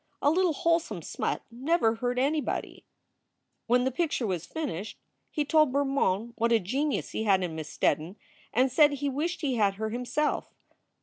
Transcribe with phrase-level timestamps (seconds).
[0.19, 2.85] A little wholesome smut never hurt anybody."
[3.67, 4.97] When the picture was finished
[5.29, 8.15] he told Bermond what a genius he had in Miss Steddon
[8.51, 10.55] and said he wished he had her himself.